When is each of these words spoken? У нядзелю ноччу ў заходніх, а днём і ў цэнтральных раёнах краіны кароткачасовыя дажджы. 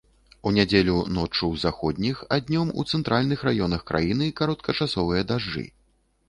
У 0.49 0.51
нядзелю 0.53 0.93
ноччу 1.17 1.41
ў 1.49 1.55
заходніх, 1.63 2.23
а 2.33 2.39
днём 2.47 2.67
і 2.73 2.77
ў 2.81 2.83
цэнтральных 2.97 3.45
раёнах 3.49 3.85
краіны 3.91 4.31
кароткачасовыя 4.41 5.29
дажджы. 5.35 5.65